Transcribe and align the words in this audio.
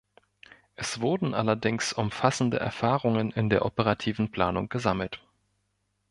Es 0.75 0.99
wurden 0.99 1.35
allerdings 1.35 1.93
umfassende 1.93 2.59
Erfahrungen 2.59 3.29
in 3.29 3.51
der 3.51 3.63
operativen 3.65 4.31
Planung 4.31 4.67
gesammelt. 4.67 5.21